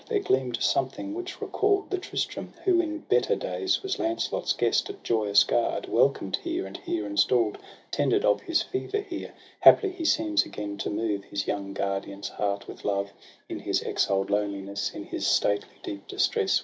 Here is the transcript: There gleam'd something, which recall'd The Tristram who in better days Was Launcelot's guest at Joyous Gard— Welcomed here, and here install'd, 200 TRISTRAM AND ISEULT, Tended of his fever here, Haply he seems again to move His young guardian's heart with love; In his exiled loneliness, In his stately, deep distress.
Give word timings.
There 0.09 0.17
gleam'd 0.19 0.57
something, 0.63 1.13
which 1.13 1.39
recall'd 1.39 1.91
The 1.91 1.99
Tristram 1.99 2.53
who 2.65 2.81
in 2.81 3.01
better 3.01 3.35
days 3.35 3.83
Was 3.83 3.99
Launcelot's 3.99 4.51
guest 4.51 4.89
at 4.89 5.03
Joyous 5.03 5.43
Gard— 5.43 5.87
Welcomed 5.89 6.37
here, 6.37 6.65
and 6.65 6.75
here 6.75 7.05
install'd, 7.05 7.59
200 7.91 7.93
TRISTRAM 7.93 8.03
AND 8.03 8.09
ISEULT, 8.09 8.09
Tended 8.09 8.25
of 8.25 8.41
his 8.41 8.61
fever 8.63 8.97
here, 9.07 9.33
Haply 9.59 9.91
he 9.91 10.05
seems 10.05 10.43
again 10.43 10.79
to 10.79 10.89
move 10.89 11.25
His 11.25 11.45
young 11.45 11.73
guardian's 11.75 12.29
heart 12.29 12.67
with 12.67 12.83
love; 12.83 13.13
In 13.47 13.59
his 13.59 13.83
exiled 13.83 14.31
loneliness, 14.31 14.89
In 14.91 15.03
his 15.03 15.27
stately, 15.27 15.77
deep 15.83 16.07
distress. 16.07 16.59